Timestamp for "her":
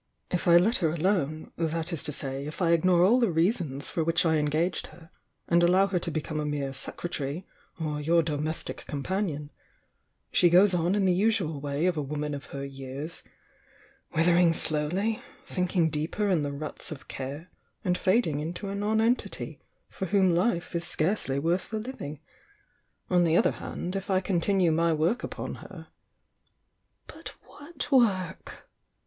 0.77-0.89, 4.87-5.11, 5.85-5.99, 12.45-12.65, 25.61-25.89